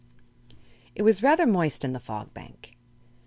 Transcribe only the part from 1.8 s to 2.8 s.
in the Fog Bank.